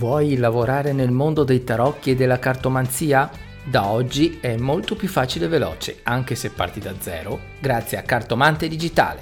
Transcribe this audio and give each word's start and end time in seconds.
Vuoi 0.00 0.38
lavorare 0.38 0.94
nel 0.94 1.10
mondo 1.10 1.44
dei 1.44 1.62
tarocchi 1.62 2.12
e 2.12 2.14
della 2.14 2.38
cartomanzia? 2.38 3.30
Da 3.62 3.88
oggi 3.88 4.38
è 4.40 4.56
molto 4.56 4.96
più 4.96 5.08
facile 5.08 5.44
e 5.44 5.48
veloce, 5.48 5.98
anche 6.04 6.34
se 6.36 6.48
parti 6.48 6.80
da 6.80 6.94
zero, 6.98 7.38
grazie 7.60 7.98
a 7.98 8.02
Cartomante 8.02 8.66
Digitale. 8.66 9.20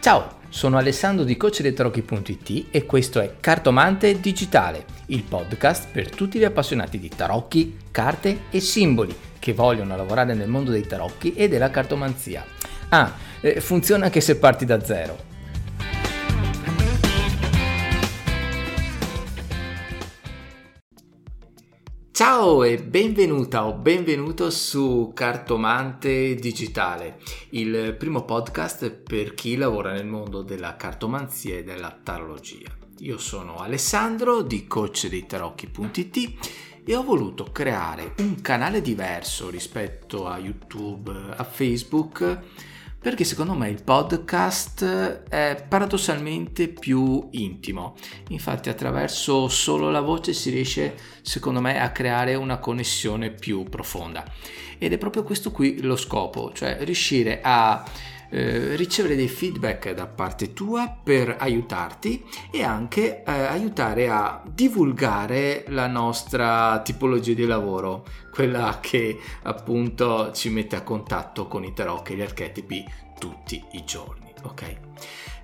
Ciao, 0.00 0.38
sono 0.48 0.76
Alessandro 0.76 1.22
di 1.22 1.36
CoachDeiTarocchi.it 1.36 2.66
e 2.72 2.84
questo 2.84 3.20
è 3.20 3.34
Cartomante 3.38 4.18
Digitale, 4.18 4.86
il 5.06 5.22
podcast 5.22 5.86
per 5.92 6.10
tutti 6.10 6.36
gli 6.36 6.44
appassionati 6.44 6.98
di 6.98 7.08
tarocchi, 7.08 7.76
carte 7.92 8.40
e 8.50 8.58
simboli 8.58 9.16
che 9.38 9.52
vogliono 9.52 9.94
lavorare 9.94 10.34
nel 10.34 10.48
mondo 10.48 10.72
dei 10.72 10.84
tarocchi 10.84 11.34
e 11.34 11.46
della 11.46 11.70
cartomanzia. 11.70 12.44
Ah, 12.88 13.14
eh, 13.40 13.60
funziona 13.60 14.06
anche 14.06 14.20
se 14.20 14.36
parti 14.36 14.64
da 14.64 14.82
zero. 14.82 15.30
Ciao 22.24 22.62
e 22.62 22.78
benvenuta 22.78 23.66
o 23.66 23.72
benvenuto 23.72 24.48
su 24.48 25.10
Cartomante 25.12 26.36
Digitale, 26.36 27.18
il 27.50 27.96
primo 27.98 28.24
podcast 28.24 28.92
per 28.92 29.34
chi 29.34 29.56
lavora 29.56 29.90
nel 29.90 30.06
mondo 30.06 30.42
della 30.42 30.76
cartomanzia 30.76 31.56
e 31.56 31.64
della 31.64 31.98
tarologia. 32.00 32.70
Io 33.00 33.18
sono 33.18 33.56
Alessandro 33.56 34.42
di 34.42 34.68
coachdeitarocchi.it 34.68 36.82
e 36.84 36.94
ho 36.94 37.02
voluto 37.02 37.50
creare 37.50 38.14
un 38.18 38.40
canale 38.40 38.80
diverso 38.80 39.50
rispetto 39.50 40.28
a 40.28 40.38
YouTube, 40.38 41.10
a 41.34 41.42
Facebook 41.42 42.38
perché 43.02 43.24
secondo 43.24 43.54
me 43.54 43.68
il 43.68 43.82
podcast 43.82 45.24
è 45.28 45.66
paradossalmente 45.68 46.68
più 46.68 47.28
intimo. 47.32 47.96
Infatti 48.28 48.68
attraverso 48.68 49.48
solo 49.48 49.90
la 49.90 50.00
voce 50.00 50.32
si 50.32 50.50
riesce 50.50 50.94
secondo 51.20 51.60
me 51.60 51.80
a 51.80 51.90
creare 51.90 52.36
una 52.36 52.58
connessione 52.58 53.30
più 53.32 53.64
profonda. 53.64 54.24
Ed 54.78 54.92
è 54.92 54.98
proprio 54.98 55.24
questo 55.24 55.50
qui 55.50 55.82
lo 55.82 55.96
scopo, 55.96 56.52
cioè 56.54 56.78
riuscire 56.80 57.40
a 57.42 57.84
eh, 58.32 58.76
ricevere 58.76 59.14
dei 59.14 59.28
feedback 59.28 59.92
da 59.92 60.06
parte 60.06 60.54
tua 60.54 60.96
per 61.02 61.36
aiutarti 61.38 62.24
e 62.50 62.62
anche 62.62 63.22
eh, 63.22 63.30
aiutare 63.30 64.08
a 64.08 64.42
divulgare 64.44 65.64
la 65.68 65.86
nostra 65.86 66.80
tipologia 66.80 67.34
di 67.34 67.44
lavoro, 67.44 68.06
quella 68.30 68.78
che 68.80 69.18
appunto 69.42 70.32
ci 70.32 70.48
mette 70.48 70.76
a 70.76 70.82
contatto 70.82 71.46
con 71.46 71.62
i 71.62 71.74
tarot 71.74 72.08
e 72.08 72.14
gli 72.14 72.22
archetipi 72.22 72.84
tutti 73.18 73.62
i 73.72 73.84
giorni, 73.84 74.32
ok? 74.42 74.76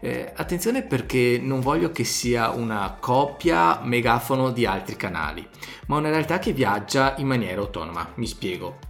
Eh, 0.00 0.32
attenzione 0.34 0.82
perché 0.82 1.38
non 1.42 1.60
voglio 1.60 1.90
che 1.90 2.04
sia 2.04 2.50
una 2.50 2.96
copia 2.98 3.80
megafono 3.82 4.50
di 4.50 4.64
altri 4.64 4.96
canali, 4.96 5.46
ma 5.86 5.96
una 5.96 6.08
realtà 6.08 6.38
che 6.38 6.52
viaggia 6.52 7.16
in 7.18 7.26
maniera 7.26 7.60
autonoma. 7.60 8.12
Mi 8.14 8.26
spiego. 8.26 8.87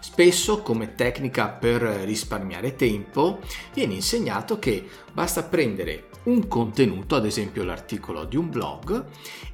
Spesso 0.00 0.62
come 0.62 0.94
tecnica 0.94 1.48
per 1.48 1.80
risparmiare 1.80 2.76
tempo 2.76 3.40
viene 3.74 3.94
insegnato 3.94 4.58
che 4.58 4.86
basta 5.12 5.42
prendere 5.42 6.08
un 6.24 6.46
contenuto, 6.46 7.16
ad 7.16 7.26
esempio 7.26 7.64
l'articolo 7.64 8.24
di 8.24 8.36
un 8.36 8.50
blog, 8.50 9.04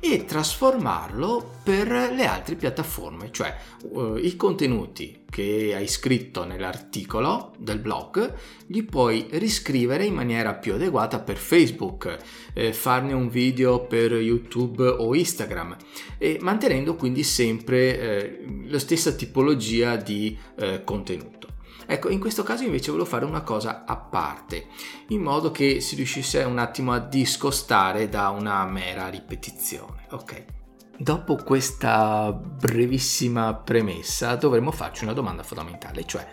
e 0.01 0.25
trasformarlo 0.25 1.59
per 1.63 1.89
le 1.89 2.27
altre 2.27 2.57
piattaforme, 2.57 3.31
cioè 3.31 3.57
uh, 3.91 4.17
i 4.17 4.37
contenuti 4.37 5.24
che 5.35 5.75
hai 5.75 5.89
scritto 5.89 6.45
nell'articolo 6.45 7.55
del 7.59 7.81
blog 7.81 8.35
li 8.67 8.85
puoi 8.85 9.27
riscrivere 9.33 10.05
in 10.05 10.15
maniera 10.15 10.55
più 10.55 10.75
adeguata 10.75 11.19
per 11.19 11.39
Facebook, 11.39 12.19
eh, 12.53 12.73
farne 12.73 13.15
un 13.15 13.29
video 13.29 13.85
per 13.85 14.13
YouTube 14.13 14.87
o 14.87 15.13
Instagram, 15.13 15.77
e 16.19 16.39
mantenendo 16.41 16.95
quindi 16.95 17.25
sempre 17.25 17.99
eh, 17.99 18.45
la 18.67 18.79
stessa 18.79 19.11
tipologia 19.11 19.97
di 19.97 20.39
eh, 20.55 20.85
contenuto. 20.85 21.49
Ecco, 21.85 22.11
in 22.11 22.21
questo 22.21 22.45
caso 22.45 22.63
invece 22.63 22.93
volevo 22.93 23.09
fare 23.09 23.25
una 23.25 23.43
cosa 23.43 23.85
a 23.85 23.97
parte, 23.97 24.67
in 25.09 25.21
modo 25.21 25.51
che 25.51 25.81
si 25.81 25.97
riuscisse 25.97 26.45
un 26.45 26.59
attimo 26.59 26.93
a 26.93 27.01
discostare 27.01 28.09
da 28.09 28.29
una 28.29 28.65
mera 28.67 29.09
ripetizione. 29.09 30.07
Ok. 30.11 30.54
Dopo 30.97 31.35
questa 31.37 32.33
brevissima 32.33 33.53
premessa 33.55 34.37
dovremmo 34.37 34.71
farci 34.71 35.03
una 35.03 35.13
domanda 35.13 35.43
fondamentale, 35.43 36.05
cioè 36.07 36.27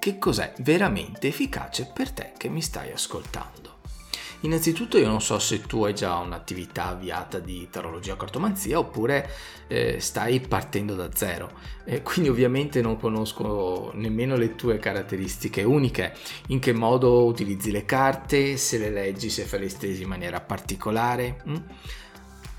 che 0.00 0.18
cos'è 0.18 0.52
veramente 0.58 1.28
efficace 1.28 1.90
per 1.94 2.10
te 2.10 2.32
che 2.36 2.48
mi 2.48 2.60
stai 2.60 2.90
ascoltando? 2.90 3.78
Innanzitutto 4.42 4.96
io 4.96 5.06
non 5.06 5.20
so 5.20 5.38
se 5.38 5.60
tu 5.60 5.84
hai 5.84 5.94
già 5.94 6.16
un'attività 6.16 6.86
avviata 6.86 7.38
di 7.38 7.68
tarologia 7.70 8.16
cartomanzia 8.16 8.78
oppure 8.78 9.28
eh, 9.68 10.00
stai 10.00 10.40
partendo 10.40 10.94
da 10.94 11.10
zero. 11.12 11.52
Eh, 11.84 12.02
quindi 12.02 12.30
ovviamente 12.30 12.80
non 12.80 12.98
conosco 12.98 13.90
nemmeno 13.94 14.36
le 14.36 14.56
tue 14.56 14.78
caratteristiche 14.78 15.62
uniche, 15.62 16.16
in 16.48 16.58
che 16.58 16.72
modo 16.72 17.26
utilizzi 17.26 17.70
le 17.70 17.84
carte, 17.84 18.56
se 18.56 18.78
le 18.78 18.88
leggi, 18.88 19.28
se 19.28 19.44
fai 19.44 19.60
le 19.60 19.68
stesi 19.68 20.02
in 20.02 20.08
maniera 20.08 20.40
particolare. 20.40 21.42
Hm? 21.44 21.62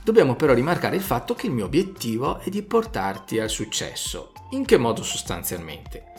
Dobbiamo 0.03 0.35
però 0.35 0.53
rimarcare 0.53 0.95
il 0.95 1.01
fatto 1.01 1.35
che 1.35 1.47
il 1.47 1.53
mio 1.53 1.66
obiettivo 1.66 2.39
è 2.39 2.50
di 2.50 2.63
portarti 2.63 3.39
al 3.39 3.50
successo. 3.50 4.34
In 4.51 4.66
che 4.66 4.78
modo 4.78 5.03
sostanzialmente? 5.03 6.12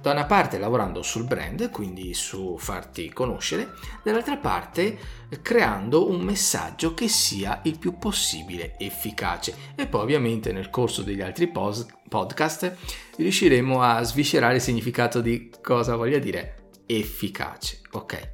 da 0.00 0.12
una 0.12 0.26
parte 0.26 0.58
lavorando 0.58 1.02
sul 1.02 1.24
brand, 1.24 1.70
quindi 1.70 2.14
su 2.14 2.56
farti 2.58 3.12
conoscere, 3.12 3.74
dall'altra 4.02 4.36
parte 4.36 4.98
creando 5.42 6.08
un 6.08 6.20
messaggio 6.20 6.94
che 6.94 7.08
sia 7.08 7.60
il 7.64 7.78
più 7.78 7.98
possibile 7.98 8.78
efficace. 8.78 9.54
E 9.74 9.86
poi 9.86 10.02
ovviamente 10.02 10.52
nel 10.52 10.70
corso 10.70 11.02
degli 11.02 11.20
altri 11.20 11.48
post- 11.48 11.94
podcast 12.08 12.76
riusciremo 13.16 13.82
a 13.82 14.02
sviscerare 14.02 14.56
il 14.56 14.60
significato 14.60 15.20
di 15.20 15.50
cosa 15.60 15.96
voglia 15.96 16.18
dire 16.18 16.70
efficace, 16.86 17.80
ok? 17.90 18.32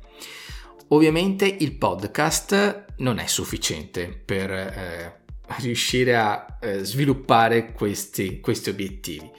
Ovviamente 0.89 1.47
il 1.47 1.75
podcast 1.77 2.84
non 2.99 3.19
è 3.19 3.27
sufficiente 3.27 4.09
per 4.09 4.51
eh, 4.51 5.21
riuscire 5.59 6.17
a 6.17 6.59
eh, 6.61 6.85
sviluppare 6.85 7.73
questi, 7.73 8.41
questi 8.41 8.71
obiettivi 8.71 9.31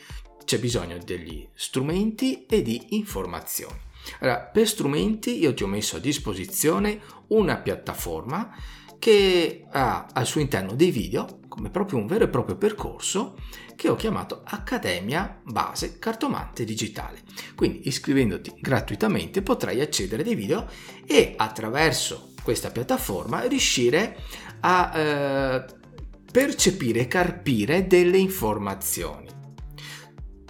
c'è 0.46 0.60
bisogno 0.60 0.98
degli 1.04 1.46
strumenti 1.54 2.46
e 2.46 2.62
di 2.62 2.88
informazioni. 2.90 3.78
Allora, 4.20 4.40
per 4.42 4.68
strumenti 4.68 5.40
io 5.40 5.54
ti 5.54 5.64
ho 5.64 5.68
messo 5.68 5.98
a 5.98 6.00
disposizione 6.00 7.02
una 7.28 7.58
piattaforma 7.58 8.56
che 9.00 9.66
ha 9.72 10.08
al 10.14 10.26
suo 10.26 10.42
interno 10.42 10.76
dei 10.76 10.92
video, 10.92 11.40
come 11.48 11.70
proprio 11.70 12.00
un 12.00 12.06
vero 12.06 12.26
e 12.26 12.30
proprio 12.30 12.56
percorso, 12.56 13.36
che 13.76 13.90
ho 13.90 13.96
chiamato 13.96 14.42
Accademia 14.46 15.42
Base 15.44 15.98
Cartomante 16.00 16.64
Digitale. 16.64 17.22
Quindi 17.56 17.88
iscrivendoti 17.88 18.54
gratuitamente 18.60 19.42
potrai 19.42 19.82
accedere 19.82 20.24
ai 20.24 20.36
video 20.36 20.70
e 21.06 21.34
attraverso 21.36 22.34
questa 22.46 22.70
piattaforma 22.70 23.42
riuscire 23.42 24.18
a 24.60 24.92
eh, 24.96 25.66
percepire 26.32 27.00
e 27.00 27.08
carpire 27.08 27.88
delle 27.88 28.20
informazioni. 28.20 29.26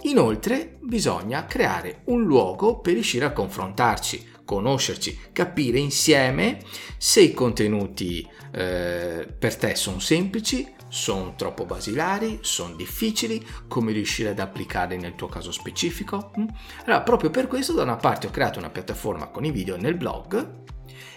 Inoltre 0.02 0.76
bisogna 0.82 1.46
creare 1.46 2.02
un 2.04 2.22
luogo 2.22 2.80
per 2.80 2.92
riuscire 2.92 3.24
a 3.24 3.32
confrontarci, 3.32 4.34
conoscerci, 4.44 5.18
capire 5.32 5.78
insieme 5.78 6.58
se 6.98 7.22
i 7.22 7.32
contenuti 7.32 8.28
eh, 8.52 9.26
per 9.38 9.56
te 9.56 9.74
sono 9.74 9.98
semplici, 9.98 10.74
sono 10.88 11.34
troppo 11.36 11.64
basilari, 11.64 12.38
sono 12.42 12.74
difficili, 12.74 13.44
come 13.68 13.92
riuscire 13.92 14.30
ad 14.30 14.38
applicarli 14.38 14.96
nel 14.96 15.14
tuo 15.14 15.28
caso 15.28 15.52
specifico. 15.52 16.30
Mm? 16.38 16.46
Allora, 16.84 17.02
proprio 17.02 17.30
per 17.30 17.46
questo 17.46 17.72
da 17.72 17.82
una 17.82 17.96
parte 17.96 18.26
ho 18.26 18.30
creato 18.30 18.58
una 18.58 18.70
piattaforma 18.70 19.28
con 19.28 19.44
i 19.44 19.50
video 19.50 19.76
nel 19.76 19.96
blog 19.96 20.64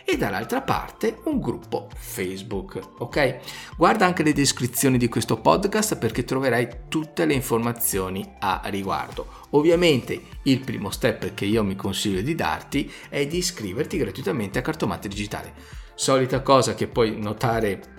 e 0.03 0.17
dall'altra 0.17 0.61
parte 0.61 1.19
un 1.25 1.39
gruppo 1.39 1.87
Facebook, 1.95 2.79
ok? 2.97 3.39
Guarda 3.77 4.07
anche 4.07 4.23
le 4.23 4.33
descrizioni 4.33 4.97
di 4.97 5.07
questo 5.07 5.39
podcast 5.39 5.97
perché 5.97 6.23
troverai 6.23 6.87
tutte 6.87 7.25
le 7.25 7.35
informazioni 7.35 8.27
a 8.39 8.61
riguardo. 8.65 9.27
Ovviamente 9.51 10.19
il 10.43 10.61
primo 10.61 10.89
step 10.89 11.35
che 11.35 11.45
io 11.45 11.63
mi 11.63 11.75
consiglio 11.75 12.21
di 12.21 12.33
darti 12.33 12.91
è 13.07 13.27
di 13.27 13.37
iscriverti 13.37 13.97
gratuitamente 13.97 14.57
a 14.57 14.63
Cartomante 14.63 15.07
Digitale. 15.07 15.53
Solita 15.93 16.41
cosa 16.41 16.73
che 16.73 16.87
puoi 16.87 17.19
notare 17.19 17.98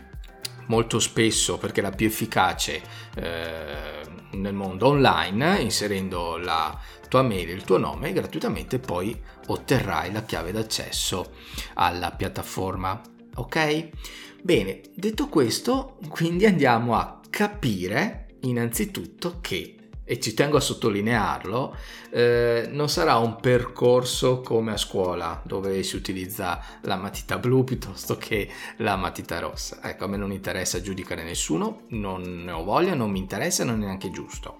molto 0.70 1.00
spesso 1.00 1.58
perché 1.58 1.80
è 1.80 1.82
la 1.82 1.90
più 1.90 2.06
efficace 2.06 2.80
eh, 3.16 4.00
nel 4.32 4.54
mondo 4.54 4.86
online 4.86 5.60
inserendo 5.60 6.36
la 6.36 6.78
tua 7.08 7.22
mail 7.22 7.50
e 7.50 7.54
il 7.54 7.64
tuo 7.64 7.76
nome 7.76 8.12
gratuitamente 8.12 8.78
poi 8.78 9.20
otterrai 9.48 10.12
la 10.12 10.22
chiave 10.22 10.52
d'accesso 10.52 11.32
alla 11.74 12.12
piattaforma 12.12 13.00
ok? 13.34 13.88
Bene 14.42 14.80
detto 14.94 15.28
questo 15.28 15.98
quindi 16.08 16.46
andiamo 16.46 16.94
a 16.94 17.20
capire 17.28 18.36
innanzitutto 18.42 19.38
che 19.40 19.74
e 20.10 20.18
ci 20.18 20.34
tengo 20.34 20.56
a 20.56 20.60
sottolinearlo, 20.60 21.76
eh, 22.10 22.68
non 22.72 22.88
sarà 22.88 23.18
un 23.18 23.36
percorso 23.36 24.40
come 24.40 24.72
a 24.72 24.76
scuola 24.76 25.40
dove 25.44 25.84
si 25.84 25.94
utilizza 25.94 26.60
la 26.80 26.96
matita 26.96 27.38
blu 27.38 27.62
piuttosto 27.62 28.16
che 28.16 28.48
la 28.78 28.96
matita 28.96 29.38
rossa. 29.38 29.78
Ecco, 29.80 30.06
a 30.06 30.08
me 30.08 30.16
non 30.16 30.32
interessa 30.32 30.80
giudicare 30.80 31.22
nessuno, 31.22 31.82
non 31.90 32.22
ne 32.22 32.50
ho 32.50 32.64
voglia, 32.64 32.94
non 32.94 33.12
mi 33.12 33.20
interessa, 33.20 33.62
non 33.62 33.80
è 33.82 33.84
neanche 33.84 34.10
giusto. 34.10 34.58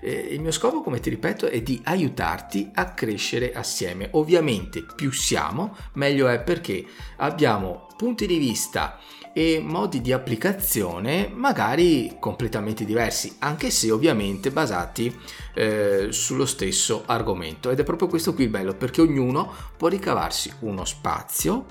Eh, 0.00 0.28
il 0.30 0.40
mio 0.40 0.50
scopo, 0.50 0.80
come 0.80 0.98
ti 0.98 1.10
ripeto, 1.10 1.46
è 1.46 1.60
di 1.60 1.78
aiutarti 1.84 2.70
a 2.72 2.94
crescere 2.94 3.52
assieme. 3.52 4.08
Ovviamente 4.12 4.82
più 4.82 5.12
siamo, 5.12 5.76
meglio 5.92 6.26
è 6.26 6.40
perché 6.40 6.86
abbiamo 7.16 7.86
punti 7.98 8.26
di 8.26 8.38
vista 8.38 8.98
e 9.36 9.60
modi 9.62 10.00
di 10.00 10.14
applicazione 10.14 11.30
magari 11.30 12.16
completamente 12.18 12.86
diversi, 12.86 13.36
anche 13.40 13.68
se 13.68 13.90
ovviamente 13.90 14.50
basati 14.50 15.14
eh, 15.52 16.06
sullo 16.08 16.46
stesso 16.46 17.02
argomento. 17.04 17.68
Ed 17.68 17.78
è 17.78 17.84
proprio 17.84 18.08
questo 18.08 18.32
qui 18.32 18.44
il 18.44 18.48
bello, 18.48 18.74
perché 18.74 19.02
ognuno 19.02 19.52
può 19.76 19.88
ricavarsi 19.88 20.50
uno 20.60 20.86
spazio 20.86 21.66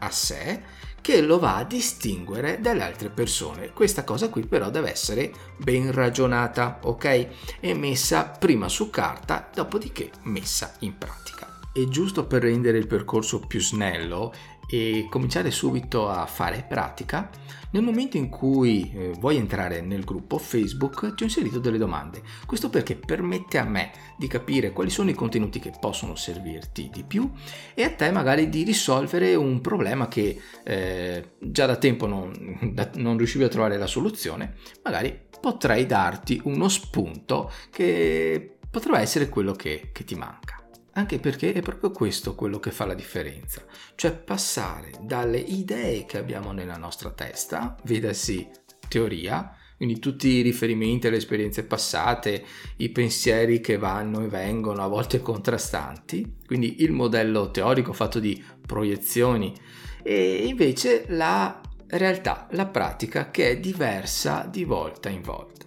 a 0.00 0.10
sé 0.10 0.60
che 1.00 1.22
lo 1.22 1.38
va 1.38 1.56
a 1.56 1.64
distinguere 1.64 2.60
dalle 2.60 2.82
altre 2.82 3.08
persone. 3.08 3.72
Questa 3.72 4.04
cosa 4.04 4.28
qui 4.28 4.44
però 4.44 4.68
deve 4.68 4.90
essere 4.90 5.32
ben 5.56 5.92
ragionata, 5.92 6.80
ok? 6.82 7.28
E 7.60 7.72
messa 7.72 8.24
prima 8.24 8.68
su 8.68 8.90
carta, 8.90 9.48
dopodiché 9.54 10.10
messa 10.24 10.74
in 10.80 10.98
pratica. 10.98 11.60
E 11.72 11.88
giusto 11.88 12.26
per 12.26 12.42
rendere 12.42 12.76
il 12.76 12.86
percorso 12.86 13.40
più 13.40 13.58
snello 13.58 14.34
e 14.70 15.06
cominciare 15.10 15.50
subito 15.50 16.08
a 16.08 16.24
fare 16.26 16.64
pratica, 16.66 17.28
nel 17.72 17.82
momento 17.82 18.16
in 18.16 18.28
cui 18.28 18.92
eh, 18.94 19.12
vuoi 19.18 19.36
entrare 19.36 19.80
nel 19.80 20.04
gruppo 20.04 20.38
Facebook 20.38 21.14
ti 21.14 21.22
ho 21.22 21.26
inserito 21.26 21.58
delle 21.58 21.78
domande. 21.78 22.22
Questo 22.46 22.70
perché 22.70 22.94
permette 22.94 23.58
a 23.58 23.64
me 23.64 23.90
di 24.16 24.28
capire 24.28 24.70
quali 24.70 24.90
sono 24.90 25.10
i 25.10 25.14
contenuti 25.14 25.58
che 25.58 25.72
possono 25.78 26.14
servirti 26.14 26.88
di 26.92 27.02
più 27.02 27.30
e 27.74 27.82
a 27.82 27.90
te 27.90 28.10
magari 28.10 28.48
di 28.48 28.62
risolvere 28.62 29.34
un 29.34 29.60
problema 29.60 30.08
che 30.08 30.40
eh, 30.64 31.32
già 31.38 31.66
da 31.66 31.76
tempo 31.76 32.06
non, 32.06 32.72
da, 32.72 32.90
non 32.94 33.16
riuscivi 33.16 33.44
a 33.44 33.48
trovare 33.48 33.76
la 33.76 33.86
soluzione, 33.86 34.54
magari 34.82 35.28
potrei 35.40 35.86
darti 35.86 36.40
uno 36.44 36.68
spunto 36.68 37.50
che 37.70 38.58
potrebbe 38.70 38.98
essere 38.98 39.28
quello 39.28 39.52
che, 39.52 39.90
che 39.92 40.04
ti 40.04 40.14
manca. 40.14 40.59
Anche 40.92 41.18
perché 41.18 41.52
è 41.52 41.60
proprio 41.60 41.92
questo 41.92 42.34
quello 42.34 42.58
che 42.58 42.72
fa 42.72 42.84
la 42.84 42.94
differenza, 42.94 43.64
cioè 43.94 44.12
passare 44.12 44.90
dalle 45.00 45.38
idee 45.38 46.04
che 46.04 46.18
abbiamo 46.18 46.52
nella 46.52 46.76
nostra 46.76 47.10
testa, 47.12 47.76
vedasi 47.84 48.48
teoria, 48.88 49.54
quindi 49.76 50.00
tutti 50.00 50.28
i 50.28 50.42
riferimenti 50.42 51.06
alle 51.06 51.16
esperienze 51.16 51.64
passate, 51.64 52.44
i 52.78 52.90
pensieri 52.90 53.60
che 53.60 53.78
vanno 53.78 54.22
e 54.22 54.28
vengono, 54.28 54.82
a 54.82 54.88
volte 54.88 55.20
contrastanti, 55.20 56.38
quindi 56.44 56.82
il 56.82 56.92
modello 56.92 57.50
teorico 57.50 57.92
fatto 57.92 58.18
di 58.18 58.44
proiezioni, 58.66 59.54
e 60.02 60.44
invece 60.46 61.04
la 61.08 61.60
realtà, 61.86 62.48
la 62.50 62.66
pratica 62.66 63.30
che 63.30 63.50
è 63.50 63.60
diversa 63.60 64.46
di 64.50 64.64
volta 64.64 65.08
in 65.08 65.22
volta. 65.22 65.66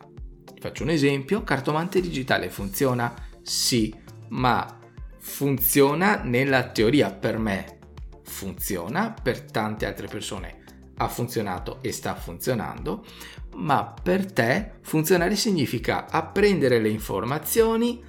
Faccio 0.59 0.83
un 0.83 0.89
esempio, 0.89 1.43
cartomante 1.43 2.01
digitale 2.01 2.49
funziona? 2.49 3.13
Sì, 3.41 3.93
ma 4.29 4.79
funziona 5.23 6.21
nella 6.21 6.67
teoria. 6.69 7.09
Per 7.11 7.37
me 7.37 7.77
funziona 8.23 9.11
per 9.11 9.41
tante 9.41 9.85
altre 9.85 10.07
persone 10.07 10.61
ha 10.97 11.07
funzionato 11.07 11.79
e 11.81 11.91
sta 11.91 12.13
funzionando 12.13 13.03
ma 13.55 13.83
per 14.01 14.31
te 14.31 14.73
funzionare 14.81 15.35
significa 15.35 16.09
apprendere 16.09 16.79
le 16.79 16.89
informazioni 16.89 18.01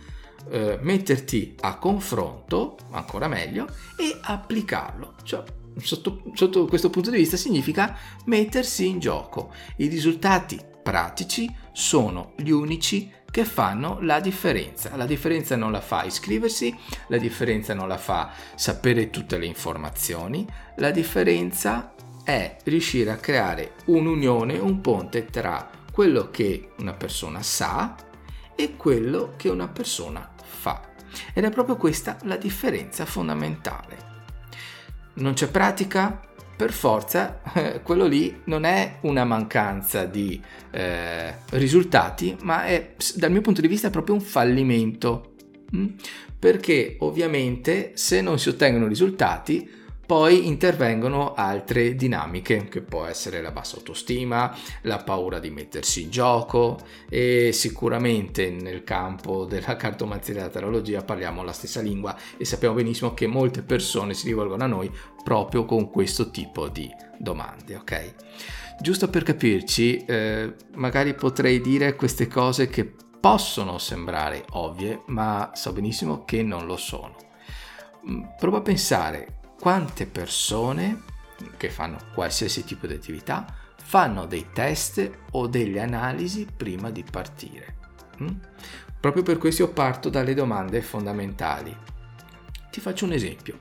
eh, 0.51 0.79
metterti 0.81 1.55
a 1.61 1.79
confronto 1.79 2.77
ancora 2.91 3.29
meglio 3.29 3.67
e 3.97 4.19
applicarlo. 4.21 5.15
Cioè 5.23 5.43
sotto, 5.77 6.23
sotto 6.35 6.67
questo 6.67 6.91
punto 6.91 7.11
di 7.11 7.17
vista 7.19 7.37
significa 7.37 7.97
mettersi 8.27 8.87
in 8.87 8.99
gioco. 8.99 9.53
I 9.77 9.89
risultati 9.89 10.73
pratici 10.85 11.53
sono 11.73 12.35
gli 12.37 12.51
unici 12.51 13.11
che 13.29 13.45
fanno 13.45 13.99
la 14.03 14.21
differenza. 14.21 14.95
La 14.95 15.07
differenza 15.07 15.57
non 15.57 15.73
la 15.73 15.81
fa 15.81 16.05
iscriversi, 16.05 16.73
la 17.09 17.17
differenza 17.17 17.75
non 17.75 17.89
la 17.89 17.99
fa 17.99 18.31
sapere 18.55 19.11
tutte 19.11 19.39
le 19.39 19.47
informazioni, 19.47 20.47
la 20.77 20.93
differenza 20.93 21.95
è 22.23 22.57
riuscire 22.63 23.11
a 23.11 23.17
creare 23.17 23.73
un'unione, 23.87 24.59
un 24.59 24.81
ponte 24.81 25.27
tra 25.27 25.69
quello 25.91 26.31
che 26.31 26.71
una 26.79 26.93
persona 26.93 27.43
sa 27.43 27.97
e 28.55 28.77
quello 28.77 29.33
che 29.37 29.49
una 29.49 29.67
persona 29.67 30.31
fa. 30.37 30.93
Ed 31.33 31.45
è 31.45 31.51
proprio 31.51 31.77
questa 31.77 32.19
la 32.23 32.37
differenza 32.37 33.05
fondamentale. 33.05 34.13
Non 35.15 35.33
c'è 35.33 35.49
pratica? 35.49 36.21
Per 36.57 36.73
forza 36.73 37.41
eh, 37.55 37.81
quello 37.83 38.07
lì 38.07 38.43
non 38.45 38.65
è 38.65 38.99
una 39.03 39.25
mancanza 39.25 40.05
di 40.05 40.41
eh, 40.71 41.35
risultati, 41.51 42.37
ma 42.43 42.65
è 42.65 42.95
dal 43.17 43.31
mio 43.31 43.41
punto 43.41 43.61
di 43.61 43.69
vista 43.69 43.91
proprio 43.91 44.15
un 44.15 44.21
fallimento. 44.21 45.35
Mm? 45.75 45.87
Perché 46.39 46.97
ovviamente 47.01 47.93
se 47.95 48.21
non 48.21 48.39
si 48.39 48.49
ottengono 48.51 48.87
risultati, 48.87 49.69
poi 50.07 50.47
intervengono 50.47 51.35
altre 51.35 51.95
dinamiche, 51.95 52.69
che 52.69 52.83
può 52.83 53.07
essere 53.07 53.41
la 53.41 53.51
bassa 53.51 53.77
autostima, 53.77 54.55
la 54.83 54.99
paura 54.99 55.39
di 55.39 55.51
mettersi 55.51 56.03
in 56.03 56.11
gioco 56.11 56.79
e 57.09 57.51
sicuramente 57.53 58.51
nel 58.51 58.85
campo 58.85 59.45
della 59.45 59.77
cartomanzia 59.77 60.33
e 60.33 60.37
della 60.37 60.49
tarologia 60.49 61.03
parliamo 61.03 61.43
la 61.43 61.53
stessa 61.53 61.81
lingua 61.81 62.17
e 62.37 62.45
sappiamo 62.45 62.75
benissimo 62.75 63.15
che 63.15 63.27
molte 63.27 63.63
persone 63.63 64.15
si 64.15 64.27
rivolgono 64.27 64.65
a 64.65 64.69
noi 64.69 64.91
proprio 65.23 65.65
con 65.65 65.91
questo 65.91 66.31
tipo 66.31 66.69
di 66.69 66.91
domande, 67.19 67.77
ok? 67.77 68.15
Giusto 68.81 69.09
per 69.09 69.23
capirci, 69.23 70.05
eh, 70.05 70.55
magari 70.75 71.15
potrei 71.15 71.61
dire 71.61 71.95
queste 71.95 72.27
cose 72.27 72.69
che 72.69 72.93
possono 73.21 73.79
sembrare 73.79 74.45
ovvie, 74.51 75.03
ma 75.07 75.53
so 75.55 75.73
benissimo 75.73 76.25
che 76.25 76.43
non 76.43 76.67
lo 76.67 76.77
sono. 76.77 77.17
Mm, 78.07 78.23
prova 78.37 78.59
a 78.59 78.63
pensare 78.63 79.39
quante 79.59 80.07
persone 80.07 81.03
che 81.57 81.71
fanno 81.71 81.99
qualsiasi 82.15 82.65
tipo 82.65 82.87
di 82.87 82.95
attività 82.95 83.47
fanno 83.83 84.27
dei 84.27 84.47
test 84.53 85.11
o 85.33 85.47
delle 85.47 85.81
analisi 85.81 86.47
prima 86.55 86.91
di 86.91 87.05
partire. 87.09 87.77
Mm? 88.23 88.29
Proprio 89.01 89.23
per 89.23 89.39
questo 89.39 89.63
io 89.63 89.69
parto 89.69 90.09
dalle 90.09 90.35
domande 90.35 90.81
fondamentali. 90.81 91.77
Ti 92.71 92.81
faccio 92.81 93.05
un 93.05 93.13
esempio. 93.13 93.61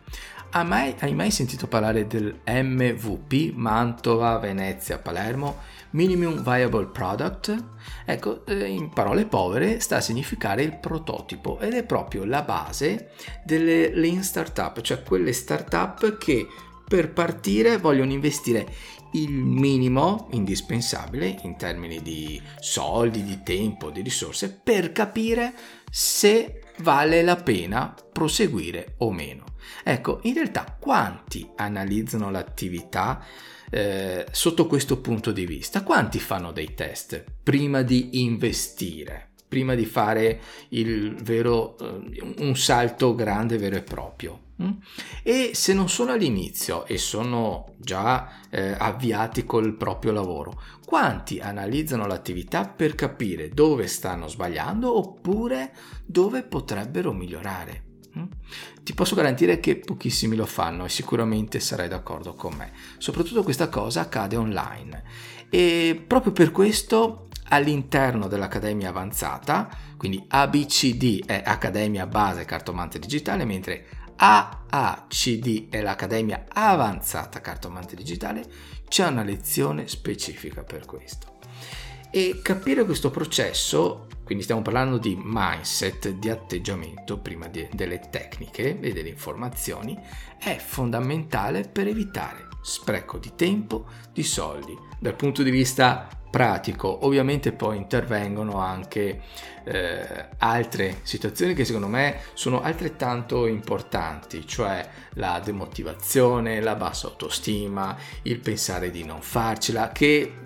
Hai 0.51 0.65
mai, 0.65 0.95
hai 0.99 1.13
mai 1.13 1.31
sentito 1.31 1.67
parlare 1.67 2.07
del 2.07 2.39
MVP 2.45 3.53
Mantova, 3.53 4.37
Venezia, 4.37 4.99
Palermo? 4.99 5.57
Minimum 5.93 6.43
Viable 6.43 6.87
Product? 6.87 7.63
Ecco, 8.05 8.45
eh, 8.45 8.65
in 8.65 8.89
parole 8.89 9.25
povere 9.25 9.79
sta 9.79 9.97
a 9.97 10.01
significare 10.01 10.63
il 10.63 10.77
prototipo 10.77 11.59
ed 11.59 11.73
è 11.73 11.83
proprio 11.83 12.25
la 12.25 12.41
base 12.41 13.11
delle 13.43 13.93
lean 13.93 14.23
startup, 14.23 14.81
cioè 14.81 15.03
quelle 15.03 15.33
startup 15.33 16.17
che 16.17 16.47
per 16.87 17.11
partire 17.11 17.77
vogliono 17.77 18.11
investire 18.11 18.67
il 19.13 19.31
minimo 19.31 20.27
indispensabile 20.31 21.39
in 21.43 21.55
termini 21.57 22.01
di 22.01 22.41
soldi, 22.59 23.23
di 23.23 23.41
tempo, 23.43 23.89
di 23.89 24.01
risorse 24.01 24.51
per 24.51 24.91
capire 24.91 25.53
se 25.89 26.61
vale 26.79 27.21
la 27.21 27.35
pena 27.35 27.93
proseguire 28.11 28.95
o 28.97 29.11
meno. 29.11 29.45
Ecco, 29.83 30.19
in 30.23 30.33
realtà 30.33 30.75
quanti 30.79 31.47
analizzano 31.55 32.31
l'attività 32.31 33.23
eh, 33.73 34.25
sotto 34.31 34.67
questo 34.67 34.99
punto 34.99 35.31
di 35.31 35.45
vista? 35.45 35.83
Quanti 35.83 36.19
fanno 36.19 36.51
dei 36.51 36.73
test 36.73 37.23
prima 37.43 37.81
di 37.81 38.21
investire? 38.21 39.29
prima 39.53 39.75
di 39.75 39.85
fare 39.85 40.41
vero, 41.21 41.77
eh, 41.77 42.33
un 42.39 42.55
salto 42.55 43.13
grande 43.13 43.59
vero 43.59 43.75
e 43.75 43.83
proprio. 43.83 44.39
Mm? 44.63 44.71
E 45.21 45.51
se 45.53 45.75
non 45.75 45.89
sono 45.89 46.11
all'inizio 46.11 46.87
e 46.87 46.97
sono 46.97 47.75
già 47.77 48.47
eh, 48.49 48.75
avviati 48.75 49.45
col 49.45 49.75
proprio 49.75 50.11
lavoro, 50.11 50.59
quanti 50.83 51.39
analizzano 51.39 52.07
l'attività 52.07 52.65
per 52.65 52.95
capire 52.95 53.49
dove 53.49 53.85
stanno 53.85 54.27
sbagliando 54.27 54.97
oppure 54.97 55.71
dove 56.03 56.41
potrebbero 56.41 57.13
migliorare? 57.13 57.92
Mm? 58.17 58.25
Ti 58.83 58.93
posso 58.93 59.15
garantire 59.15 59.59
che 59.59 59.77
pochissimi 59.77 60.35
lo 60.35 60.45
fanno 60.45 60.85
e 60.85 60.89
sicuramente 60.89 61.59
sarai 61.59 61.87
d'accordo 61.87 62.33
con 62.33 62.53
me. 62.53 62.71
Soprattutto 62.97 63.43
questa 63.43 63.69
cosa 63.69 64.01
accade 64.01 64.35
online 64.35 65.03
e 65.49 66.03
proprio 66.05 66.31
per 66.31 66.51
questo 66.51 67.27
all'interno 67.49 68.27
dell'Accademia 68.27 68.89
Avanzata, 68.89 69.69
quindi 69.97 70.23
ABCD 70.27 71.25
è 71.25 71.43
Accademia 71.45 72.07
Base 72.07 72.45
Cartomante 72.45 72.99
Digitale, 72.99 73.45
mentre 73.45 73.85
AACD 74.15 75.69
è 75.69 75.81
l'Accademia 75.81 76.45
Avanzata 76.49 77.41
Cartomante 77.41 77.95
Digitale, 77.95 78.43
c'è 78.87 79.07
una 79.07 79.23
lezione 79.23 79.87
specifica 79.87 80.63
per 80.63 80.85
questo. 80.85 81.39
E 82.15 82.41
capire 82.43 82.85
questo 82.85 83.09
processo, 83.09 84.05
quindi 84.23 84.43
stiamo 84.43 84.61
parlando 84.61 84.99
di 84.99 85.19
mindset, 85.19 86.09
di 86.09 86.29
atteggiamento 86.29 87.17
prima 87.17 87.47
di, 87.47 87.67
delle 87.71 87.99
tecniche 88.11 88.79
e 88.79 88.93
delle 88.93 89.09
informazioni, 89.09 89.99
è 90.37 90.55
fondamentale 90.57 91.61
per 91.63 91.87
evitare 91.87 92.49
spreco 92.61 93.17
di 93.17 93.31
tempo, 93.35 93.87
di 94.11 94.21
soldi. 94.21 94.77
Dal 94.99 95.15
punto 95.15 95.41
di 95.41 95.49
vista 95.49 96.07
pratico. 96.33 97.05
Ovviamente 97.05 97.51
poi 97.51 97.77
intervengono 97.77 98.57
anche 98.57 99.21
eh, 99.65 100.25
altre 100.39 101.01
situazioni 101.03 101.53
che 101.53 101.63
secondo 101.63 101.87
me 101.87 102.21
sono 102.33 102.63
altrettanto 102.63 103.45
importanti, 103.45 104.47
cioè 104.47 104.83
la 105.13 105.39
demotivazione, 105.43 106.59
la 106.59 106.73
bassa 106.73 107.05
autostima, 107.05 107.95
il 108.23 108.39
pensare 108.39 108.89
di 108.89 109.05
non 109.05 109.21
farcela, 109.21 109.91
che 109.91 110.42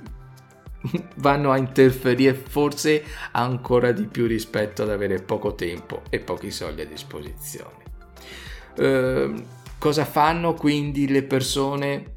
vanno 1.16 1.52
a 1.52 1.58
interferire 1.58 2.34
forse 2.34 3.04
ancora 3.32 3.92
di 3.92 4.06
più 4.06 4.26
rispetto 4.28 4.84
ad 4.84 4.90
avere 4.90 5.22
poco 5.22 5.56
tempo 5.56 6.04
e 6.10 6.20
pochi 6.20 6.52
soldi 6.52 6.82
a 6.82 6.86
disposizione. 6.86 7.86
Eh, 8.76 9.34
cosa 9.78 10.06
fanno 10.06 10.54
quindi 10.54 11.08
le 11.08 11.24
persone 11.24 12.16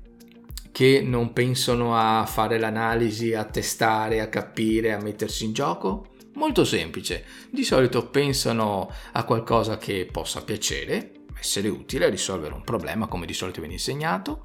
che 0.72 1.02
non 1.02 1.32
pensano 1.32 1.96
a 1.96 2.24
fare 2.26 2.58
l'analisi, 2.58 3.34
a 3.34 3.44
testare, 3.44 4.20
a 4.20 4.28
capire, 4.28 4.92
a 4.92 5.00
mettersi 5.00 5.44
in 5.44 5.52
gioco? 5.52 6.06
Molto 6.34 6.64
semplice, 6.64 7.24
di 7.50 7.64
solito 7.64 8.08
pensano 8.08 8.90
a 9.12 9.24
qualcosa 9.24 9.76
che 9.78 10.08
possa 10.10 10.42
piacere, 10.42 11.12
essere 11.38 11.68
utile, 11.68 12.08
risolvere 12.08 12.54
un 12.54 12.62
problema 12.62 13.08
come 13.08 13.26
di 13.26 13.34
solito 13.34 13.60
viene 13.60 13.74
insegnato, 13.74 14.44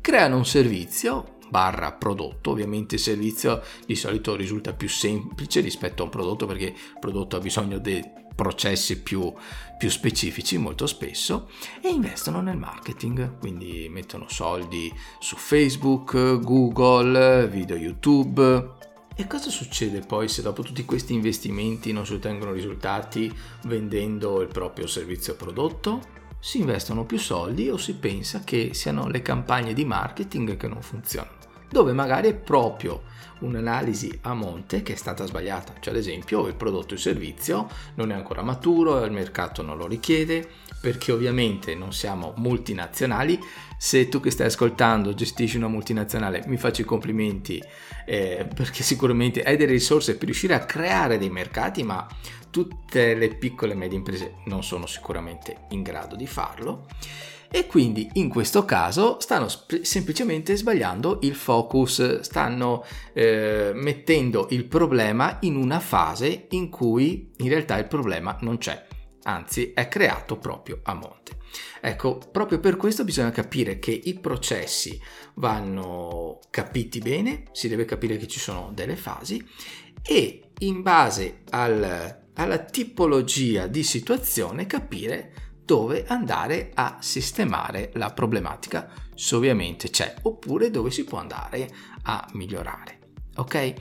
creano 0.00 0.36
un 0.36 0.44
servizio 0.44 1.38
barra 1.52 1.92
prodotto, 1.92 2.52
ovviamente 2.52 2.94
il 2.94 3.00
servizio 3.02 3.62
di 3.84 3.94
solito 3.94 4.34
risulta 4.34 4.72
più 4.72 4.88
semplice 4.88 5.60
rispetto 5.60 6.00
a 6.00 6.06
un 6.06 6.10
prodotto 6.10 6.46
perché 6.46 6.64
il 6.64 6.98
prodotto 6.98 7.36
ha 7.36 7.40
bisogno 7.40 7.76
di 7.76 8.02
processi 8.34 9.02
più, 9.02 9.30
più 9.76 9.90
specifici 9.90 10.56
molto 10.56 10.86
spesso 10.86 11.50
e 11.82 11.90
investono 11.90 12.40
nel 12.40 12.56
marketing, 12.56 13.36
quindi 13.38 13.86
mettono 13.90 14.24
soldi 14.28 14.90
su 15.20 15.36
Facebook, 15.36 16.40
Google, 16.40 17.46
video 17.48 17.76
YouTube. 17.76 18.70
E 19.14 19.26
cosa 19.26 19.50
succede 19.50 20.00
poi 20.00 20.28
se 20.28 20.40
dopo 20.40 20.62
tutti 20.62 20.86
questi 20.86 21.12
investimenti 21.12 21.92
non 21.92 22.06
si 22.06 22.14
ottengono 22.14 22.52
risultati 22.52 23.30
vendendo 23.64 24.40
il 24.40 24.48
proprio 24.48 24.86
servizio 24.86 25.36
prodotto? 25.36 26.20
Si 26.44 26.58
investono 26.58 27.04
più 27.04 27.20
soldi 27.20 27.68
o 27.68 27.76
si 27.76 27.94
pensa 27.94 28.40
che 28.40 28.70
siano 28.72 29.06
le 29.06 29.22
campagne 29.22 29.74
di 29.74 29.84
marketing 29.84 30.56
che 30.56 30.66
non 30.66 30.82
funzionano, 30.82 31.36
dove 31.72 31.92
magari 31.92 32.28
è 32.28 32.34
proprio 32.34 33.02
un'analisi 33.40 34.20
a 34.22 34.34
monte 34.34 34.82
che 34.82 34.92
è 34.92 34.96
stata 34.96 35.26
sbagliata, 35.26 35.72
cioè 35.80 35.94
ad 35.94 35.98
esempio 35.98 36.46
il 36.46 36.54
prodotto 36.54 36.92
o 36.92 36.96
il 36.96 37.00
servizio 37.00 37.68
non 37.94 38.12
è 38.12 38.14
ancora 38.14 38.42
maturo, 38.42 39.02
il 39.04 39.10
mercato 39.10 39.62
non 39.62 39.78
lo 39.78 39.86
richiede, 39.86 40.46
perché 40.80 41.12
ovviamente 41.12 41.74
non 41.74 41.92
siamo 41.92 42.34
multinazionali, 42.36 43.40
se 43.78 44.08
tu 44.08 44.20
che 44.20 44.30
stai 44.30 44.46
ascoltando 44.46 45.14
gestisci 45.14 45.56
una 45.56 45.66
multinazionale 45.66 46.44
mi 46.46 46.56
faccio 46.56 46.82
i 46.82 46.84
complimenti 46.84 47.60
eh, 48.06 48.46
perché 48.54 48.82
sicuramente 48.82 49.42
hai 49.42 49.56
delle 49.56 49.72
risorse 49.72 50.16
per 50.16 50.26
riuscire 50.26 50.54
a 50.54 50.64
creare 50.64 51.18
dei 51.18 51.30
mercati, 51.30 51.82
ma 51.82 52.06
tutte 52.50 53.14
le 53.14 53.34
piccole 53.34 53.72
e 53.72 53.76
medie 53.76 53.96
imprese 53.96 54.34
non 54.44 54.62
sono 54.62 54.86
sicuramente 54.86 55.62
in 55.70 55.82
grado 55.82 56.16
di 56.16 56.26
farlo 56.26 56.86
e 57.54 57.66
quindi 57.66 58.08
in 58.14 58.30
questo 58.30 58.64
caso 58.64 59.20
stanno 59.20 59.46
sp- 59.46 59.82
semplicemente 59.82 60.56
sbagliando 60.56 61.18
il 61.20 61.34
focus, 61.34 62.20
stanno 62.20 62.82
eh, 63.12 63.72
mettendo 63.74 64.46
il 64.50 64.64
problema 64.64 65.36
in 65.42 65.56
una 65.56 65.78
fase 65.78 66.46
in 66.50 66.70
cui 66.70 67.30
in 67.36 67.48
realtà 67.50 67.76
il 67.76 67.86
problema 67.86 68.38
non 68.40 68.56
c'è, 68.56 68.86
anzi 69.24 69.72
è 69.74 69.86
creato 69.88 70.38
proprio 70.38 70.80
a 70.84 70.94
monte. 70.94 71.36
Ecco, 71.82 72.18
proprio 72.32 72.58
per 72.58 72.76
questo 72.76 73.04
bisogna 73.04 73.30
capire 73.30 73.78
che 73.78 73.90
i 73.90 74.18
processi 74.18 74.98
vanno 75.34 76.38
capiti 76.48 77.00
bene, 77.00 77.44
si 77.52 77.68
deve 77.68 77.84
capire 77.84 78.16
che 78.16 78.28
ci 78.28 78.40
sono 78.40 78.70
delle 78.72 78.96
fasi 78.96 79.46
e 80.02 80.52
in 80.60 80.80
base 80.80 81.42
al, 81.50 82.20
alla 82.32 82.58
tipologia 82.60 83.66
di 83.66 83.82
situazione 83.82 84.66
capire 84.66 85.51
dove 85.64 86.04
andare 86.06 86.70
a 86.74 86.98
sistemare 87.00 87.90
la 87.94 88.10
problematica, 88.10 88.90
se 89.14 89.34
ovviamente 89.34 89.90
c'è, 89.90 90.14
oppure 90.22 90.70
dove 90.70 90.90
si 90.90 91.04
può 91.04 91.18
andare 91.18 91.70
a 92.02 92.28
migliorare. 92.32 92.98
Ok? 93.36 93.74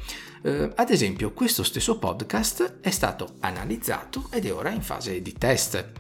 Eh, 0.44 0.72
ad 0.76 0.90
esempio, 0.90 1.34
questo 1.34 1.64
stesso 1.64 1.98
podcast 1.98 2.80
è 2.82 2.90
stato 2.90 3.36
analizzato 3.40 4.28
ed 4.32 4.46
è 4.46 4.54
ora 4.54 4.70
in 4.70 4.82
fase 4.82 5.22
di 5.22 5.34
test. 5.34 5.92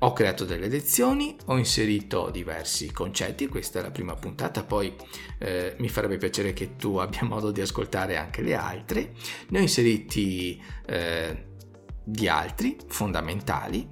Ho 0.00 0.12
creato 0.12 0.44
delle 0.44 0.68
lezioni, 0.68 1.34
ho 1.46 1.56
inserito 1.56 2.28
diversi 2.28 2.92
concetti, 2.92 3.46
questa 3.46 3.78
è 3.78 3.82
la 3.82 3.90
prima 3.90 4.14
puntata, 4.14 4.62
poi 4.62 4.94
eh, 5.38 5.76
mi 5.78 5.88
farebbe 5.88 6.18
piacere 6.18 6.52
che 6.52 6.76
tu 6.76 6.96
abbia 6.96 7.24
modo 7.24 7.50
di 7.50 7.62
ascoltare 7.62 8.16
anche 8.16 8.42
le 8.42 8.54
altre. 8.54 9.12
Ne 9.48 9.60
ho 9.60 9.62
inseriti 9.62 10.62
eh, 10.86 11.46
di 12.04 12.28
altri 12.28 12.76
fondamentali 12.86 13.88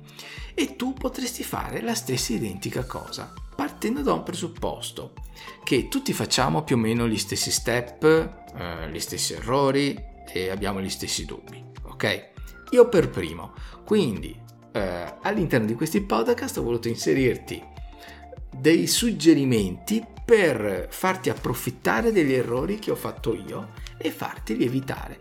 e 0.54 0.76
tu 0.76 0.92
potresti 0.92 1.42
fare 1.42 1.80
la 1.80 1.94
stessa 1.94 2.32
identica 2.32 2.84
cosa, 2.84 3.32
partendo 3.54 4.02
da 4.02 4.12
un 4.12 4.22
presupposto, 4.22 5.14
che 5.64 5.88
tutti 5.88 6.12
facciamo 6.12 6.62
più 6.62 6.76
o 6.76 6.78
meno 6.78 7.08
gli 7.08 7.18
stessi 7.18 7.50
step, 7.50 8.04
eh, 8.04 8.90
gli 8.90 9.00
stessi 9.00 9.34
errori 9.34 9.98
e 10.32 10.50
abbiamo 10.50 10.80
gli 10.80 10.90
stessi 10.90 11.24
dubbi, 11.24 11.62
ok? 11.84 12.30
Io 12.70 12.88
per 12.88 13.10
primo, 13.10 13.52
quindi 13.84 14.38
eh, 14.72 15.14
all'interno 15.22 15.66
di 15.66 15.74
questi 15.74 16.00
podcast 16.00 16.58
ho 16.58 16.62
voluto 16.62 16.88
inserirti 16.88 17.62
dei 18.54 18.86
suggerimenti 18.86 20.04
per 20.24 20.86
farti 20.90 21.30
approfittare 21.30 22.12
degli 22.12 22.32
errori 22.32 22.78
che 22.78 22.90
ho 22.90 22.96
fatto 22.96 23.34
io 23.34 23.70
e 23.96 24.10
farti 24.10 24.62
evitare. 24.62 25.20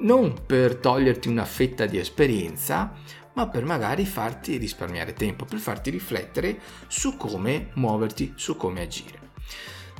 Non 0.00 0.34
per 0.44 0.76
toglierti 0.76 1.28
una 1.28 1.44
fetta 1.44 1.86
di 1.86 1.98
esperienza, 1.98 2.92
ma 3.34 3.48
per 3.48 3.64
magari 3.64 4.04
farti 4.04 4.56
risparmiare 4.56 5.12
tempo, 5.12 5.44
per 5.44 5.58
farti 5.58 5.90
riflettere 5.90 6.58
su 6.86 7.16
come 7.16 7.68
muoverti, 7.74 8.34
su 8.36 8.56
come 8.56 8.82
agire. 8.82 9.20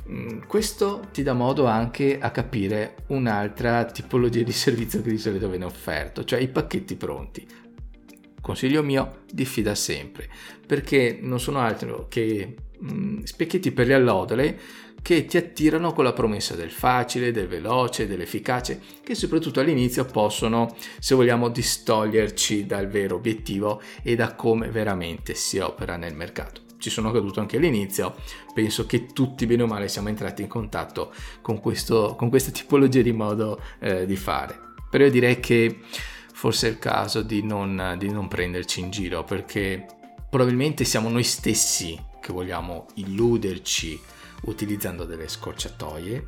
Mm, 0.09 0.41
questo 0.47 1.07
ti 1.11 1.23
dà 1.23 1.33
modo 1.33 1.65
anche 1.65 2.19
a 2.19 2.31
capire 2.31 2.95
un'altra 3.07 3.85
tipologia 3.85 4.43
di 4.43 4.51
servizio 4.53 5.01
che 5.01 5.09
di 5.09 5.17
solito 5.17 5.49
viene 5.49 5.65
offerto, 5.65 6.23
cioè 6.23 6.39
i 6.39 6.49
pacchetti 6.49 6.95
pronti. 6.95 7.47
Consiglio 8.41 8.83
mio, 8.83 9.21
diffida 9.31 9.73
sempre, 9.73 10.29
perché 10.67 11.17
non 11.21 11.39
sono 11.39 11.59
altro 11.59 12.07
che 12.09 12.55
mm, 12.83 13.23
specchietti 13.23 13.71
per 13.71 13.87
le 13.87 13.93
allodole 13.93 14.59
che 15.03 15.25
ti 15.25 15.35
attirano 15.35 15.91
con 15.91 16.05
la 16.05 16.13
promessa 16.13 16.55
del 16.55 16.71
facile, 16.71 17.31
del 17.31 17.47
veloce, 17.47 18.07
dell'efficace, 18.07 18.81
che 19.03 19.13
soprattutto 19.13 19.59
all'inizio 19.59 20.05
possono, 20.05 20.75
se 20.97 21.13
vogliamo, 21.13 21.49
distoglierci 21.49 22.65
dal 22.65 22.87
vero 22.87 23.17
obiettivo 23.17 23.81
e 24.01 24.15
da 24.15 24.33
come 24.33 24.69
veramente 24.69 25.35
si 25.35 25.59
opera 25.59 25.97
nel 25.97 26.15
mercato. 26.15 26.61
Ci 26.77 26.89
sono 26.89 27.11
caduto 27.11 27.41
anche 27.41 27.57
all'inizio, 27.57 28.15
penso 28.53 28.85
che 28.85 29.07
tutti 29.07 29.45
bene 29.45 29.63
o 29.63 29.67
male 29.67 29.89
siamo 29.89 30.07
entrati 30.07 30.41
in 30.41 30.47
contatto 30.47 31.13
con, 31.41 31.59
questo, 31.59 32.15
con 32.17 32.29
questa 32.29 32.51
tipologia 32.51 33.01
di 33.01 33.11
modo 33.11 33.59
eh, 33.79 34.05
di 34.05 34.15
fare. 34.15 34.57
Però 34.89 35.03
io 35.03 35.11
direi 35.11 35.41
che 35.41 35.79
forse 36.33 36.67
è 36.67 36.71
il 36.71 36.79
caso 36.79 37.21
di 37.21 37.43
non, 37.43 37.95
di 37.97 38.09
non 38.09 38.29
prenderci 38.29 38.79
in 38.79 38.89
giro 38.89 39.23
perché 39.23 39.85
probabilmente 40.29 40.85
siamo 40.85 41.09
noi 41.09 41.23
stessi 41.23 42.01
che 42.21 42.31
vogliamo 42.31 42.85
illuderci 42.95 43.99
utilizzando 44.45 45.05
delle 45.05 45.27
scorciatoie, 45.27 46.23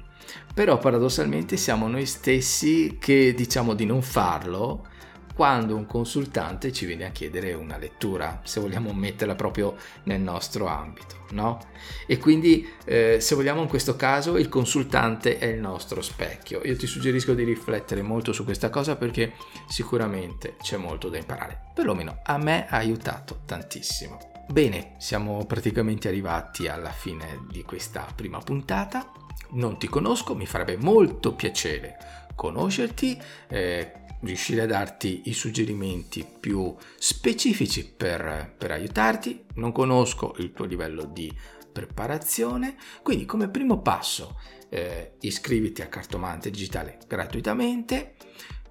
però 0.53 0.77
paradossalmente 0.77 1.57
siamo 1.57 1.88
noi 1.88 2.05
stessi 2.05 2.98
che 3.00 3.34
diciamo 3.34 3.74
di 3.74 3.86
non 3.86 4.01
farlo 4.01 4.88
quando 5.36 5.75
un 5.75 5.86
consultante 5.86 6.72
ci 6.72 6.86
viene 6.86 7.05
a 7.05 7.10
chiedere 7.10 7.53
una 7.53 7.77
lettura, 7.77 8.39
se 8.45 8.62
vogliamo 8.62 8.93
metterla 8.93 9.36
proprio 9.36 9.75
nel 10.03 10.22
nostro 10.22 10.67
ambito, 10.67 11.25
no? 11.31 11.60
E 12.07 12.17
quindi, 12.17 12.65
eh, 12.86 13.17
se 13.19 13.36
vogliamo 13.36 13.62
in 13.62 13.67
questo 13.67 13.98
caso, 13.98 14.38
il 14.38 14.48
consultante 14.48 15.38
è 15.38 15.48
il 15.48 15.60
nostro 15.60 16.01
specchio. 16.01 16.62
Io 16.63 16.77
ti 16.77 16.88
suggerisco 16.88 17.34
di 17.34 17.43
riflettere 17.43 18.01
molto 18.01 18.31
su 18.31 18.45
questa 18.45 18.69
cosa 18.69 18.95
perché 18.95 19.34
sicuramente 19.67 20.55
c'è 20.62 20.77
molto 20.77 21.10
da 21.10 21.17
imparare. 21.17 21.72
Perlomeno 21.74 22.22
a 22.24 22.38
me 22.38 22.65
ha 22.69 22.77
aiutato 22.77 23.41
tantissimo. 23.45 24.35
Bene, 24.47 24.93
siamo 24.99 25.43
praticamente 25.45 26.07
arrivati 26.07 26.67
alla 26.67 26.91
fine 26.91 27.45
di 27.49 27.63
questa 27.63 28.07
prima 28.15 28.39
puntata. 28.39 29.11
Non 29.51 29.77
ti 29.77 29.87
conosco, 29.87 30.35
mi 30.35 30.45
farebbe 30.45 30.77
molto 30.77 31.33
piacere 31.33 31.97
conoscerti, 32.35 33.19
eh, 33.49 33.91
riuscire 34.21 34.61
a 34.61 34.65
darti 34.67 35.23
i 35.25 35.33
suggerimenti 35.33 36.25
più 36.39 36.73
specifici 36.97 37.85
per, 37.85 38.53
per 38.57 38.71
aiutarti. 38.71 39.45
Non 39.55 39.71
conosco 39.71 40.35
il 40.37 40.53
tuo 40.53 40.65
livello 40.65 41.03
di 41.03 41.31
preparazione, 41.71 42.77
quindi 43.01 43.25
come 43.25 43.49
primo 43.49 43.81
passo 43.81 44.39
eh, 44.69 45.15
iscriviti 45.21 45.81
a 45.81 45.87
Cartomante 45.87 46.49
Digitale 46.49 46.99
gratuitamente. 47.07 48.15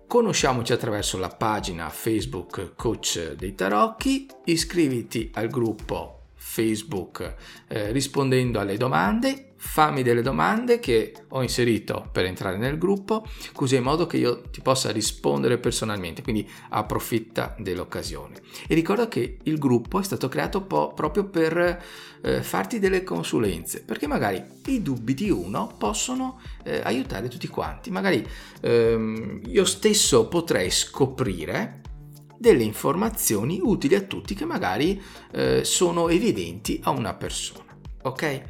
Conosciamoci 0.07 0.73
attraverso 0.73 1.19
la 1.19 1.29
pagina 1.29 1.89
Facebook 1.89 2.75
Coach 2.77 3.33
dei 3.33 3.55
Tarocchi, 3.55 4.27
iscriviti 4.45 5.31
al 5.35 5.49
gruppo 5.49 6.21
Facebook 6.35 7.35
eh, 7.69 7.91
rispondendo 7.91 8.61
alle 8.61 8.77
domande 8.77 9.54
fammi 9.67 10.03
delle 10.03 10.23
domande 10.23 10.79
che 10.79 11.13
ho 11.31 11.43
inserito 11.43 12.09
per 12.13 12.27
entrare 12.27 12.59
nel 12.59 12.79
gruppo, 12.79 13.27
così 13.55 13.75
in 13.77 13.83
modo 13.83 14.07
che 14.07 14.19
io 14.19 14.43
ti 14.43 14.61
possa 14.61 14.93
rispondere 14.93 15.59
personalmente, 15.59 16.23
quindi 16.23 16.49
approfitta 16.69 17.57
dell'occasione. 17.59 18.37
E 18.69 18.75
ricorda 18.75 19.09
che 19.09 19.39
il 19.43 19.59
gruppo 19.59 19.99
è 19.99 20.05
stato 20.05 20.29
creato 20.29 20.63
po- 20.63 20.93
proprio 20.93 21.25
per 21.25 21.83
eh, 22.23 22.43
farti 22.43 22.79
delle 22.79 23.03
consulenze, 23.03 23.83
perché 23.83 24.07
magari 24.07 24.45
i 24.67 24.83
dubbi 24.83 25.15
di 25.15 25.31
uno 25.31 25.75
possono 25.77 26.41
eh, 26.63 26.81
aiutare 26.85 27.29
tutti 27.29 27.49
quanti. 27.49 27.91
Magari 27.91 28.25
ehm, 28.61 29.41
io 29.47 29.65
stesso 29.65 30.29
potrei 30.29 30.71
scoprire 30.71 31.81
delle 32.39 32.63
informazioni 32.63 33.59
utili 33.61 33.97
a 33.97 34.03
tutti 34.03 34.35
che 34.35 34.45
magari 34.45 35.03
eh, 35.33 35.65
sono 35.65 36.11
evidenti 36.11 36.79
a 36.85 36.91
una 36.91 37.15
persona. 37.15 37.74
Ok? 38.05 38.43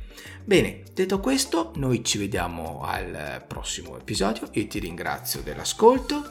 Bene, 0.44 0.82
detto 0.92 1.20
questo, 1.20 1.70
noi 1.76 2.02
ci 2.02 2.18
vediamo 2.18 2.82
al 2.82 3.44
prossimo 3.46 3.96
episodio. 3.96 4.48
Io 4.52 4.66
ti 4.66 4.80
ringrazio 4.80 5.42
dell'ascolto. 5.42 6.28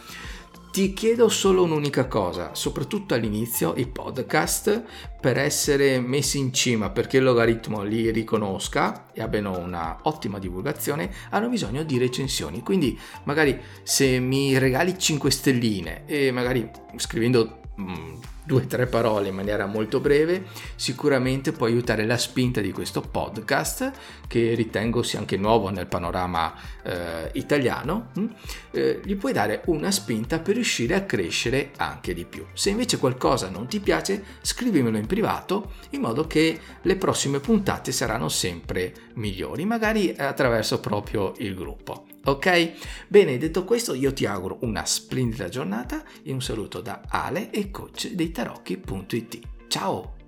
Ti 0.73 0.93
chiedo 0.93 1.29
solo 1.29 1.63
un'unica 1.63 2.07
cosa, 2.07 2.53
soprattutto 2.53 3.13
all'inizio 3.13 3.75
i 3.77 3.85
podcast 3.85 4.83
per 5.21 5.37
essere 5.37 6.01
messi 6.01 6.39
in 6.39 6.51
cima 6.51 6.89
perché 6.89 7.17
il 7.17 7.23
logaritmo 7.23 7.83
li 7.83 8.09
riconosca 8.09 9.11
e 9.13 9.21
abbiano 9.21 9.57
una 9.57 9.99
ottima 10.01 10.39
divulgazione, 10.39 11.13
hanno 11.29 11.47
bisogno 11.47 11.83
di 11.83 11.97
recensioni. 11.97 12.61
Quindi 12.61 12.99
magari 13.23 13.57
se 13.83 14.19
mi 14.19 14.57
regali 14.57 14.97
5 14.97 15.31
stelline 15.31 16.05
e 16.07 16.31
magari 16.31 16.69
scrivendo 16.97 17.61
mm, 17.79 18.15
due 18.45 18.63
o 18.63 18.67
tre 18.67 18.85
parole 18.87 19.29
in 19.29 19.35
maniera 19.35 19.65
molto 19.65 19.99
breve, 19.99 20.45
sicuramente 20.75 21.51
può 21.51 21.65
aiutare 21.65 22.05
la 22.05 22.17
spinta 22.17 22.61
di 22.61 22.71
questo 22.71 23.01
podcast 23.01 23.91
che 24.27 24.53
ritengo 24.53 25.03
sia 25.03 25.19
anche 25.19 25.37
nuovo 25.37 25.69
nel 25.69 25.87
panorama 25.87 26.53
eh, 26.83 27.29
italiano. 27.33 28.09
Hm? 28.15 28.25
Eh, 28.71 29.01
gli 29.03 29.15
puoi 29.15 29.33
dare 29.33 29.61
una 29.65 29.91
spinta 29.91 30.39
per 30.39 30.55
riuscire 30.55 30.95
a 30.95 31.03
crescere 31.03 31.71
anche 31.77 32.13
di 32.13 32.25
più. 32.25 32.45
Se 32.53 32.69
invece 32.69 32.97
qualcosa 32.97 33.49
non 33.49 33.67
ti 33.67 33.79
piace, 33.79 34.23
scrivimelo 34.41 34.97
in 34.97 35.07
privato 35.07 35.73
in 35.91 36.01
modo 36.01 36.27
che 36.27 36.59
le 36.81 36.95
prossime 36.95 37.39
puntate 37.39 37.91
saranno 37.91 38.29
sempre 38.29 38.93
migliori, 39.15 39.65
magari 39.65 40.13
attraverso 40.15 40.79
proprio 40.79 41.33
il 41.37 41.55
gruppo. 41.55 42.12
Ok? 42.25 42.73
Bene, 43.07 43.37
detto 43.37 43.65
questo, 43.65 43.93
io 43.93 44.13
ti 44.13 44.25
auguro 44.25 44.59
una 44.61 44.85
splendida 44.85 45.49
giornata 45.49 46.03
e 46.23 46.31
un 46.31 46.41
saluto 46.41 46.79
da 46.81 47.01
Ale 47.07 47.51
e 47.51 47.69
coach 47.69 48.11
dei 48.11 48.31
tarocchi.it. 48.31 49.39
Ciao! 49.67 50.22